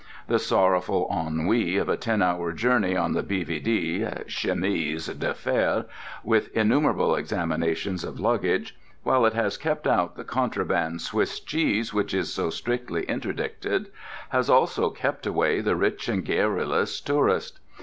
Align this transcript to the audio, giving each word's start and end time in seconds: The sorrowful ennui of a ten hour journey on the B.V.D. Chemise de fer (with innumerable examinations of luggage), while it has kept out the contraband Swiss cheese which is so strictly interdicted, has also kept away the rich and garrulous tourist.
The 0.27 0.39
sorrowful 0.39 1.05
ennui 1.11 1.77
of 1.77 1.87
a 1.87 1.95
ten 1.95 2.23
hour 2.23 2.51
journey 2.53 2.97
on 2.97 3.13
the 3.13 3.21
B.V.D. 3.21 4.03
Chemise 4.27 5.05
de 5.09 5.31
fer 5.35 5.85
(with 6.23 6.51
innumerable 6.57 7.13
examinations 7.15 8.03
of 8.03 8.19
luggage), 8.19 8.75
while 9.03 9.27
it 9.27 9.33
has 9.33 9.57
kept 9.59 9.85
out 9.85 10.15
the 10.15 10.23
contraband 10.23 11.01
Swiss 11.01 11.39
cheese 11.39 11.93
which 11.93 12.15
is 12.15 12.33
so 12.33 12.49
strictly 12.49 13.03
interdicted, 13.03 13.91
has 14.29 14.49
also 14.49 14.89
kept 14.89 15.27
away 15.27 15.61
the 15.61 15.75
rich 15.75 16.09
and 16.09 16.25
garrulous 16.25 16.99
tourist. 16.99 17.59